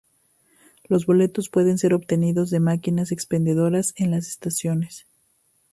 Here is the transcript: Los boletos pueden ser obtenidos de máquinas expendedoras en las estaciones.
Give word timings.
Los 0.87 1.05
boletos 1.05 1.49
pueden 1.49 1.77
ser 1.77 1.93
obtenidos 1.93 2.49
de 2.49 2.59
máquinas 2.59 3.11
expendedoras 3.11 3.93
en 3.97 4.09
las 4.09 4.27
estaciones. 4.29 5.05